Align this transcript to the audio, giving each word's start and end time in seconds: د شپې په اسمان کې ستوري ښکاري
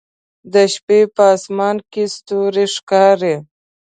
د 0.53 0.55
شپې 0.73 0.99
په 1.15 1.23
اسمان 1.35 1.77
کې 1.91 2.03
ستوري 2.15 2.65
ښکاري 2.75 3.35